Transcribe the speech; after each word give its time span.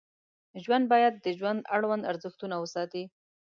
ژوند 0.63 0.85
باید 0.93 1.13
د 1.17 1.27
ژوند 1.37 1.61
اړوند 1.75 2.07
ارزښتونه 2.11 2.55
وساتي. 2.59 3.03